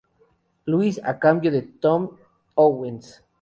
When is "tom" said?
1.61-2.17